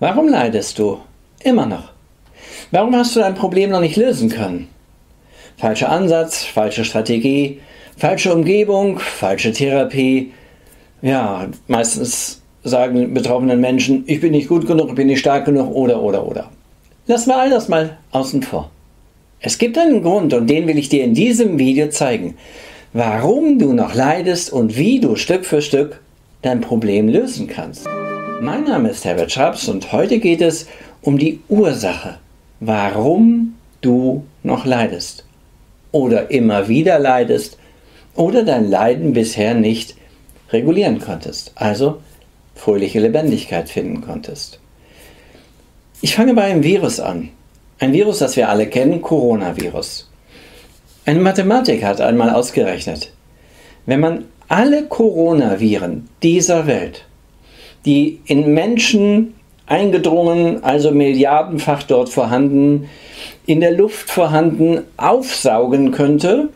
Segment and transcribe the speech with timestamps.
[0.00, 0.98] Warum leidest du?
[1.44, 1.92] Immer noch.
[2.70, 4.68] Warum hast du dein Problem noch nicht lösen können?
[5.58, 7.60] Falscher Ansatz, falsche Strategie,
[7.98, 10.32] falsche Umgebung, falsche Therapie.
[11.02, 15.70] Ja, meistens sagen betroffenen Menschen, ich bin nicht gut genug, ich bin nicht stark genug
[15.74, 16.50] oder oder oder.
[17.06, 18.70] Lassen wir all das mal außen vor.
[19.40, 22.36] Es gibt einen Grund und den will ich dir in diesem Video zeigen,
[22.94, 26.00] warum du noch leidest und wie du Stück für Stück
[26.40, 27.86] dein Problem lösen kannst.
[28.42, 30.66] Mein Name ist Herbert Schrabs und heute geht es
[31.02, 32.16] um die Ursache,
[32.58, 35.26] warum du noch leidest
[35.92, 37.58] oder immer wieder leidest
[38.14, 39.94] oder dein Leiden bisher nicht
[40.52, 42.00] regulieren konntest, also
[42.54, 44.58] fröhliche Lebendigkeit finden konntest.
[46.00, 47.28] Ich fange bei einem Virus an.
[47.78, 50.10] Ein Virus, das wir alle kennen, Coronavirus.
[51.04, 53.12] Ein Mathematiker hat einmal ausgerechnet,
[53.84, 57.04] wenn man alle Coronaviren dieser Welt
[57.84, 59.34] die in Menschen
[59.66, 62.88] eingedrungen, also milliardenfach dort vorhanden,
[63.46, 66.50] in der Luft vorhanden, aufsaugen könnte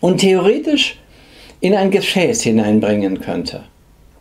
[0.00, 0.98] und theoretisch
[1.60, 3.64] in ein Gefäß hineinbringen könnte.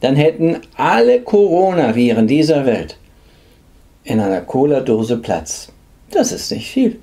[0.01, 2.97] Dann hätten alle Coronaviren dieser Welt
[4.03, 5.71] in einer Cola-Dose Platz.
[6.11, 6.99] Das ist nicht viel.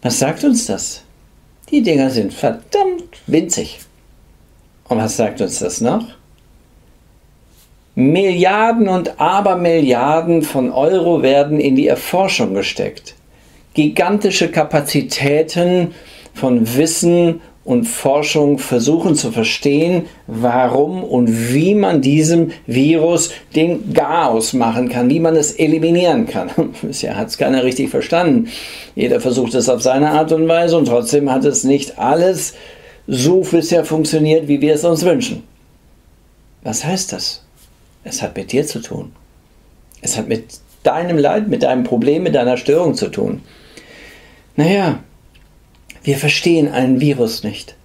[0.00, 1.02] Was sagt uns das?
[1.70, 3.80] Die Dinger sind verdammt winzig.
[4.88, 6.06] Und was sagt uns das noch?
[7.94, 13.14] Milliarden und Abermilliarden von Euro werden in die Erforschung gesteckt.
[13.74, 15.92] Gigantische Kapazitäten
[16.32, 24.52] von Wissen und Forschung versuchen zu verstehen, warum und wie man diesem Virus den Chaos
[24.52, 26.50] machen kann, wie man es eliminieren kann.
[26.82, 28.48] Bisher hat es keiner richtig verstanden.
[28.96, 32.54] Jeder versucht es auf seine Art und Weise und trotzdem hat es nicht alles
[33.06, 35.42] so bisher funktioniert, wie wir es uns wünschen.
[36.62, 37.41] Was heißt das?
[38.04, 39.12] Es hat mit dir zu tun.
[40.00, 40.44] Es hat mit
[40.82, 43.42] deinem Leid, mit deinem Problem, mit deiner Störung zu tun.
[44.56, 45.00] Naja,
[46.02, 47.76] wir verstehen ein Virus nicht,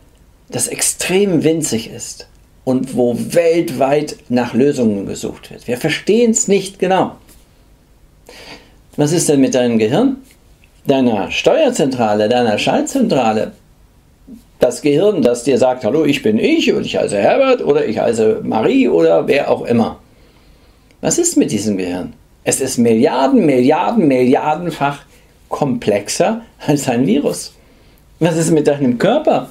[0.49, 2.27] das extrem winzig ist
[2.63, 5.67] und wo weltweit nach Lösungen gesucht wird.
[5.67, 7.15] Wir verstehen es nicht genau.
[8.95, 10.17] Was ist denn mit deinem Gehirn?
[10.87, 13.51] Deiner Steuerzentrale, deiner Schaltzentrale?
[14.59, 17.99] Das Gehirn, das dir sagt, hallo, ich bin ich und ich heiße Herbert oder ich
[17.99, 19.96] heiße Marie oder wer auch immer.
[21.01, 22.13] Was ist mit diesem Gehirn?
[22.43, 25.03] Es ist Milliarden, Milliarden, Milliardenfach
[25.49, 27.53] komplexer als ein Virus.
[28.19, 29.49] Was ist mit deinem Körper?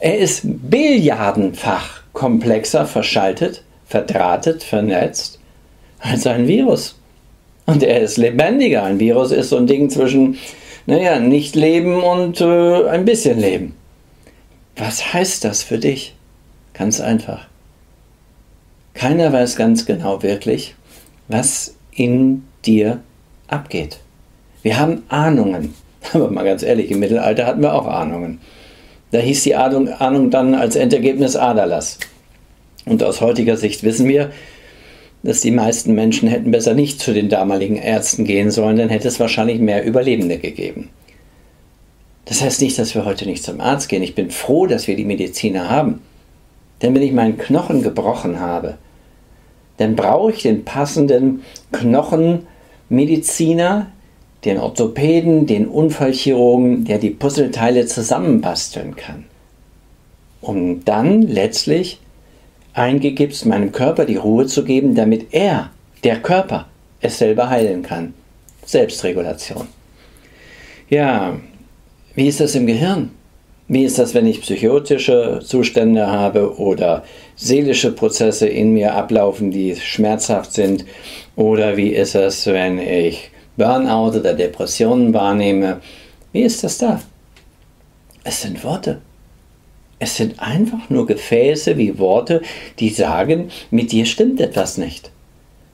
[0.00, 5.38] Er ist Billiardenfach komplexer verschaltet, verdrahtet, vernetzt
[6.00, 6.96] als ein Virus.
[7.66, 8.82] Und er ist lebendiger.
[8.82, 10.38] Ein Virus ist so ein Ding zwischen,
[10.86, 13.76] naja, nicht leben und äh, ein bisschen leben.
[14.76, 16.14] Was heißt das für dich?
[16.72, 17.49] Ganz einfach.
[19.00, 20.74] Keiner weiß ganz genau wirklich,
[21.26, 23.00] was in dir
[23.48, 23.98] abgeht.
[24.62, 25.74] Wir haben Ahnungen.
[26.12, 28.42] Aber mal ganz ehrlich, im Mittelalter hatten wir auch Ahnungen.
[29.10, 31.98] Da hieß die Ahnung, Ahnung dann als Endergebnis Aderlass.
[32.84, 34.32] Und aus heutiger Sicht wissen wir,
[35.22, 39.08] dass die meisten Menschen hätten besser nicht zu den damaligen Ärzten gehen sollen, dann hätte
[39.08, 40.90] es wahrscheinlich mehr Überlebende gegeben.
[42.26, 44.02] Das heißt nicht, dass wir heute nicht zum Arzt gehen.
[44.02, 46.02] Ich bin froh, dass wir die Mediziner haben.
[46.82, 48.76] Denn wenn ich meinen Knochen gebrochen habe,
[49.80, 51.42] dann brauche ich den passenden
[51.72, 53.86] Knochenmediziner,
[54.44, 59.24] den Orthopäden, den Unfallchirurgen, der die Puzzleteile zusammenbasteln kann.
[60.42, 61.98] Um dann letztlich
[62.74, 65.70] eingegibst meinem Körper die Ruhe zu geben, damit er,
[66.04, 66.66] der Körper,
[67.00, 68.12] es selber heilen kann.
[68.66, 69.66] Selbstregulation.
[70.90, 71.40] Ja,
[72.14, 73.12] wie ist das im Gehirn?
[73.72, 77.04] Wie ist das, wenn ich psychotische Zustände habe oder
[77.36, 80.84] seelische Prozesse in mir ablaufen, die schmerzhaft sind?
[81.36, 85.80] Oder wie ist es, wenn ich Burnout oder Depressionen wahrnehme?
[86.32, 87.00] Wie ist das da?
[88.24, 89.00] Es sind Worte.
[90.00, 92.42] Es sind einfach nur Gefäße wie Worte,
[92.80, 95.12] die sagen, mit dir stimmt etwas nicht.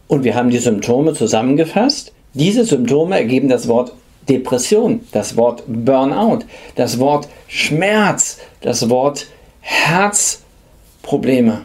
[0.06, 2.12] Und wir haben die Symptome zusammengefasst.
[2.34, 3.94] Diese Symptome ergeben das Wort
[4.28, 6.40] Depression, das Wort Burnout,
[6.74, 9.26] das Wort Schmerz, das Wort
[9.60, 11.64] Herzprobleme.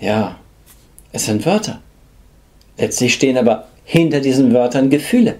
[0.00, 0.36] Ja,
[1.12, 1.80] es sind Wörter.
[2.78, 5.36] Letztlich stehen aber hinter diesen Wörtern Gefühle.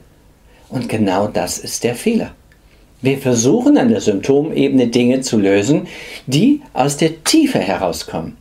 [0.69, 2.32] Und genau das ist der Fehler.
[3.02, 5.88] Wir versuchen an der Symptomebene Dinge zu lösen,
[6.26, 8.37] die aus der Tiefe herauskommen.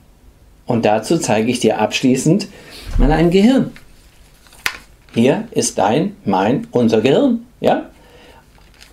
[0.66, 2.48] Und dazu zeige ich dir abschließend
[2.98, 3.72] mal ein Gehirn.
[5.14, 7.46] Hier ist dein, mein, unser Gehirn.
[7.62, 7.90] Ja?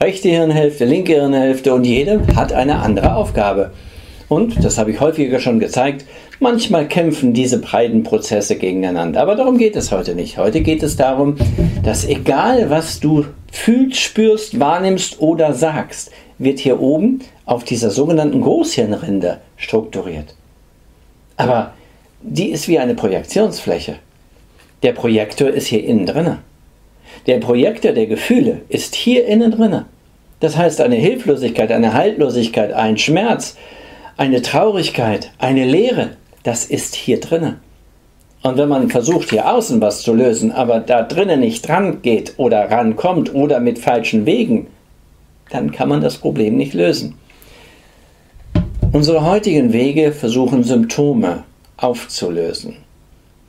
[0.00, 3.72] Rechte Hirnhälfte, linke Hirnhälfte und jede hat eine andere Aufgabe.
[4.28, 6.04] Und, das habe ich häufiger schon gezeigt,
[6.38, 10.36] Manchmal kämpfen diese beiden Prozesse gegeneinander, aber darum geht es heute nicht.
[10.36, 11.36] Heute geht es darum,
[11.82, 18.42] dass egal was du fühlst, spürst, wahrnimmst oder sagst, wird hier oben auf dieser sogenannten
[18.42, 20.34] Großhirnrinde strukturiert.
[21.38, 21.72] Aber
[22.20, 23.96] die ist wie eine Projektionsfläche.
[24.82, 26.40] Der Projektor ist hier innen drinne.
[27.26, 29.86] Der Projektor der Gefühle ist hier innen drinne.
[30.40, 33.56] Das heißt, eine Hilflosigkeit, eine Haltlosigkeit, ein Schmerz,
[34.16, 36.10] eine Traurigkeit, eine Leere,
[36.42, 37.58] das ist hier drinne.
[38.42, 42.34] Und wenn man versucht, hier außen was zu lösen, aber da drinnen nicht dran geht
[42.36, 44.68] oder rankommt oder mit falschen Wegen,
[45.50, 47.18] dann kann man das Problem nicht lösen.
[48.92, 51.44] Unsere heutigen Wege versuchen Symptome
[51.76, 52.76] aufzulösen,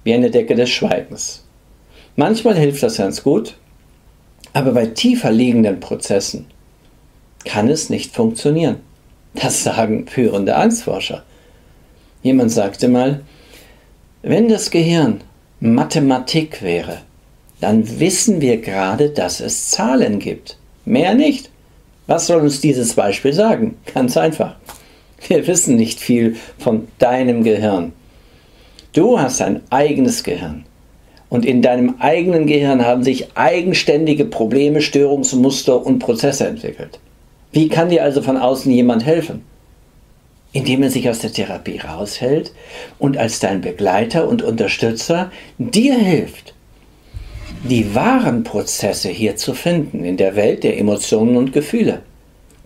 [0.03, 1.46] wie eine Decke des Schweigens.
[2.19, 3.53] Manchmal hilft das ganz gut,
[4.51, 6.47] aber bei tiefer liegenden Prozessen
[7.45, 8.77] kann es nicht funktionieren.
[9.35, 11.23] Das sagen führende Angstforscher.
[12.23, 13.21] Jemand sagte mal,
[14.23, 15.21] wenn das Gehirn
[15.59, 17.03] Mathematik wäre,
[17.61, 20.57] dann wissen wir gerade, dass es Zahlen gibt.
[20.85, 21.51] Mehr nicht.
[22.07, 23.77] Was soll uns dieses Beispiel sagen?
[23.93, 24.55] Ganz einfach.
[25.27, 27.93] Wir wissen nicht viel von deinem Gehirn.
[28.93, 30.65] Du hast ein eigenes Gehirn.
[31.29, 36.99] Und in deinem eigenen Gehirn haben sich eigenständige Probleme, Störungsmuster und Prozesse entwickelt.
[37.51, 39.43] Wie kann dir also von außen jemand helfen?
[40.53, 42.53] Indem er sich aus der Therapie raushält
[42.97, 46.53] und als dein Begleiter und Unterstützer dir hilft,
[47.63, 52.01] die wahren Prozesse hier zu finden in der Welt der Emotionen und Gefühle.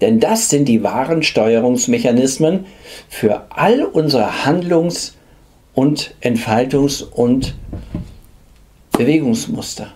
[0.01, 2.65] Denn das sind die wahren Steuerungsmechanismen
[3.07, 5.15] für all unsere Handlungs-
[5.73, 7.55] und Entfaltungs- und
[8.91, 9.87] Bewegungsmuster.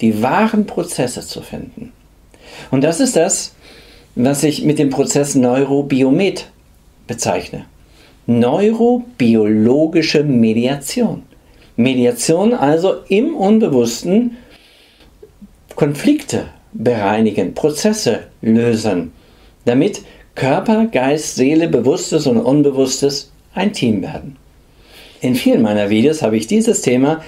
[0.00, 1.92] Die wahren Prozesse zu finden.
[2.70, 3.54] Und das ist das,
[4.14, 6.50] was ich mit dem Prozess Neurobiomet
[7.06, 7.66] bezeichne.
[8.26, 11.22] Neurobiologische Mediation.
[11.76, 14.36] Mediation also im Unbewussten
[15.76, 19.12] Konflikte bereinigen, Prozesse lösen,
[19.64, 20.02] damit
[20.34, 24.36] Körper, Geist, Seele, Bewusstes und Unbewusstes ein Team werden.
[25.20, 27.22] In vielen meiner Videos habe ich dieses Thema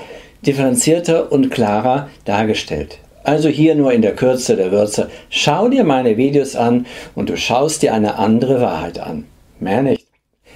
[0.46, 2.98] differenzierter und klarer dargestellt.
[3.24, 5.08] Also hier nur in der Kürze der Würze.
[5.30, 9.26] Schau dir meine Videos an und du schaust dir eine andere Wahrheit an.
[9.60, 10.06] Mehr nicht.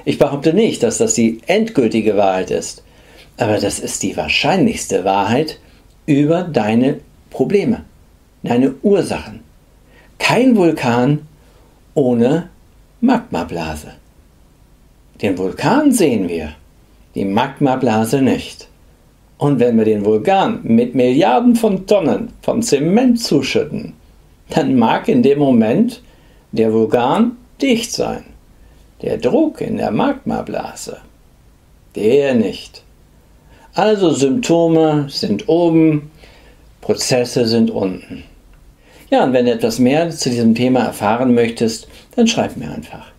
[0.05, 2.83] Ich behaupte nicht, dass das die endgültige Wahrheit ist,
[3.38, 5.59] aber das ist die wahrscheinlichste Wahrheit
[6.06, 7.00] über deine
[7.31, 7.85] Probleme,
[8.43, 9.41] deine Ursachen.
[10.19, 11.27] Kein Vulkan
[11.94, 12.49] ohne
[13.00, 13.93] Magmablase.
[15.23, 16.53] Den Vulkan sehen wir,
[17.15, 18.69] die Magmablase nicht.
[19.38, 23.93] Und wenn wir den Vulkan mit Milliarden von Tonnen von Zement zuschütten,
[24.49, 26.03] dann mag in dem Moment
[26.53, 28.25] der Vulkan dicht sein.
[29.03, 30.99] Der Druck in der Magmablase,
[31.94, 32.83] der nicht.
[33.75, 36.11] Also Symptome sind oben,
[36.81, 38.25] Prozesse sind unten.
[39.11, 43.12] Ja, und wenn du etwas mehr zu diesem Thema erfahren möchtest, dann schreib mir einfach.